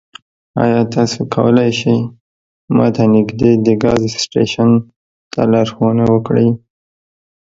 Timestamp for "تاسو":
0.93-1.19